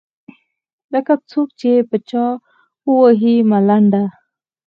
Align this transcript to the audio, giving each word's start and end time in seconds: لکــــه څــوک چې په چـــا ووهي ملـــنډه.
لکــــه 0.93 1.15
څــوک 1.29 1.49
چې 1.59 1.71
په 1.89 1.97
چـــا 2.09 2.25
ووهي 2.87 3.35
ملـــنډه. 3.49 4.03